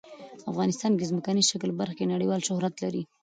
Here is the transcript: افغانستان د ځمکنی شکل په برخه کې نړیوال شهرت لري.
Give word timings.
افغانستان 0.51 0.91
د 0.95 1.01
ځمکنی 1.09 1.43
شکل 1.51 1.69
په 1.73 1.77
برخه 1.79 1.95
کې 1.97 2.11
نړیوال 2.13 2.41
شهرت 2.47 2.75
لري. 2.83 3.03